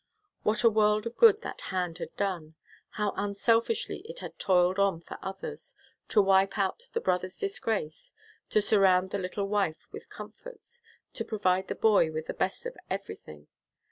[0.41, 2.55] What a world of good that hand had done!
[2.93, 5.75] How unselfishly it had toiled on for others,
[6.09, 8.11] to wipe out the brother's disgrace,
[8.49, 10.81] to surround the little wife with comforts,
[11.13, 13.47] to provide the boy with the best of everything!